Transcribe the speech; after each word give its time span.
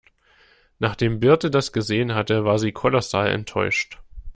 Nachdem 0.79 1.19
Birte 1.19 1.51
das 1.51 1.73
gesehen 1.73 2.15
hatte, 2.15 2.43
war 2.43 2.57
sie 2.57 2.71
kolossal 2.71 3.27
enttäuscht. 3.27 3.99